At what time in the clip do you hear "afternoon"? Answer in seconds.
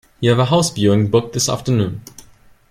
1.47-2.01